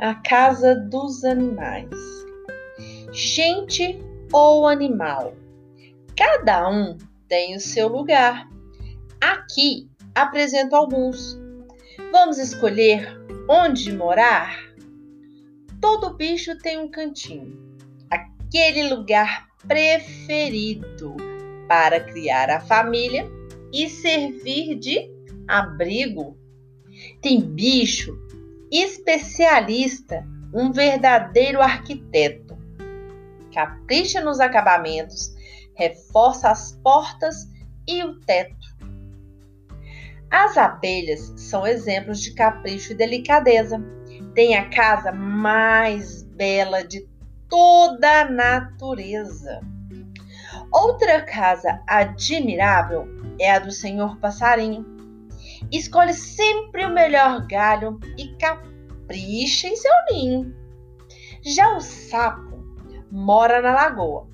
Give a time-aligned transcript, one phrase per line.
[0.00, 1.90] A casa dos animais.
[3.12, 3.98] Gente
[4.32, 5.34] ou animal?
[6.16, 6.96] Cada um
[7.28, 8.48] tem o seu lugar.
[9.20, 11.38] Aqui apresento alguns.
[12.10, 13.14] Vamos escolher
[13.46, 14.72] onde morar?
[15.82, 17.58] Todo bicho tem um cantinho,
[18.10, 21.14] aquele lugar preferido
[21.68, 23.30] para criar a família
[23.70, 25.10] e servir de
[25.46, 26.38] abrigo.
[27.20, 28.29] Tem bicho
[28.70, 30.24] especialista,
[30.54, 32.58] um verdadeiro arquiteto.
[33.52, 35.34] Capricha nos acabamentos,
[35.74, 37.48] reforça as portas
[37.86, 38.70] e o teto.
[40.30, 43.82] As abelhas são exemplos de capricho e delicadeza.
[44.34, 47.08] Tem a casa mais bela de
[47.48, 49.60] toda a natureza.
[50.72, 53.08] Outra casa admirável
[53.40, 54.86] é a do Senhor Passarinho.
[55.72, 58.29] Escolhe sempre o melhor galho e
[59.10, 60.54] capricha em seu ninho.
[61.42, 62.62] Já o sapo
[63.10, 64.28] mora na lagoa.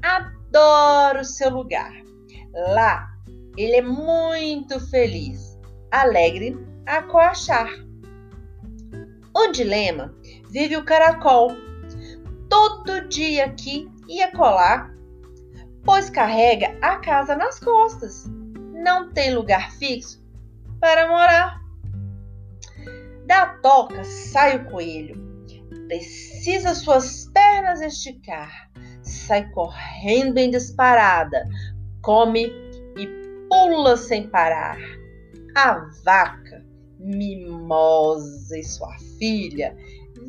[0.00, 1.92] Adora o seu lugar.
[2.52, 3.10] Lá
[3.56, 5.58] ele é muito feliz,
[5.90, 6.56] alegre
[6.86, 7.68] a coachar.
[9.36, 10.14] Onde Lema
[10.48, 11.50] vive o caracol.
[12.48, 14.90] Todo dia aqui e acolá
[15.84, 18.26] pois carrega a casa nas costas.
[18.72, 20.22] Não tem lugar fixo
[20.80, 21.63] para morar.
[23.26, 25.16] Da toca sai o coelho.
[25.86, 28.70] Precisa suas pernas esticar.
[29.02, 31.44] Sai correndo em disparada.
[32.02, 32.52] Come
[32.96, 33.06] e
[33.48, 34.78] pula sem parar.
[35.56, 36.64] A vaca,
[36.98, 39.76] mimosa e sua filha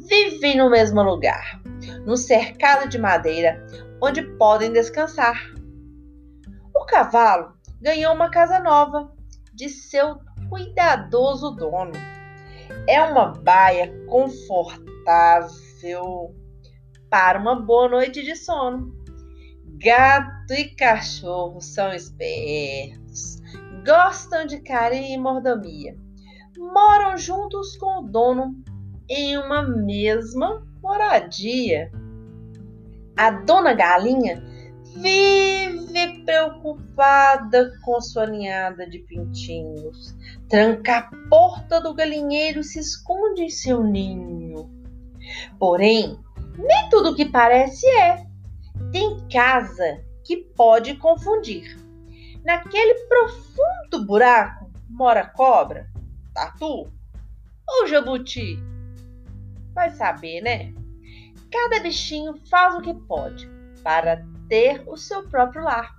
[0.08, 1.62] vivem no mesmo lugar,
[2.06, 3.66] no cercado de madeira,
[4.02, 5.52] onde podem descansar.
[6.76, 9.12] O cavalo ganhou uma casa nova
[9.54, 11.94] de seu cuidadoso dono.
[12.88, 16.36] É uma baia confortável
[17.10, 18.94] para uma boa noite de sono.
[19.78, 23.42] Gato e cachorro são espertos,
[23.86, 25.98] gostam de carinho e mordomia.
[26.58, 28.56] Moram juntos com o dono
[29.10, 31.92] em uma mesma moradia.
[33.18, 34.42] A dona galinha
[34.96, 35.55] vive
[36.26, 40.16] preocupada com sua ninhada de pintinhos.
[40.50, 44.70] Tranca a porta do galinheiro e se esconde em seu ninho.
[45.58, 46.20] Porém,
[46.58, 48.26] nem tudo que parece é.
[48.92, 51.78] Tem casa que pode confundir.
[52.44, 55.90] Naquele profundo buraco mora cobra,
[56.34, 56.92] tatu
[57.68, 58.60] ou jabuti?
[59.74, 60.74] Vai saber, né?
[61.52, 63.50] Cada bichinho faz o que pode
[63.84, 65.94] para ter o seu próprio lar.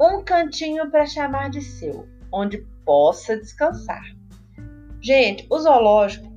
[0.00, 4.02] Um cantinho para chamar de seu, onde possa descansar.
[5.00, 6.30] Gente, o zoológico,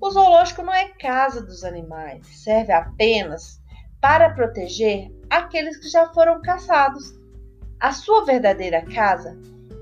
[0.00, 3.60] o zoológico não é casa dos animais, serve apenas
[4.00, 7.14] para proteger aqueles que já foram caçados.
[7.78, 9.38] A sua verdadeira casa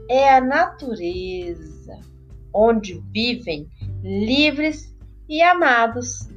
[0.09, 1.99] é a natureza,
[2.53, 3.69] onde vivem
[4.03, 4.95] livres
[5.29, 6.29] e amados.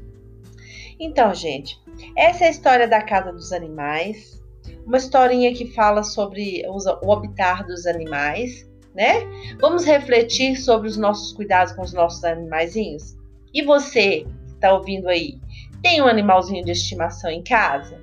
[0.99, 1.81] Então, gente,
[2.15, 4.41] essa é a história da Casa dos Animais,
[4.85, 9.21] uma historinha que fala sobre o habitar dos animais, né?
[9.59, 13.15] Vamos refletir sobre os nossos cuidados com os nossos animaizinhos?
[13.53, 15.39] E você que está ouvindo aí,
[15.81, 17.97] tem um animalzinho de estimação em casa?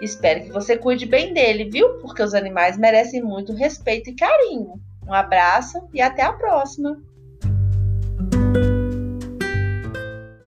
[0.00, 1.98] Espero que você cuide bem dele, viu?
[1.98, 4.80] Porque os animais merecem muito respeito e carinho.
[5.06, 7.00] Um abraço e até a próxima!